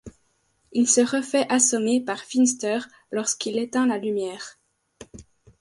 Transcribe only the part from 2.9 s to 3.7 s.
lorsqu'il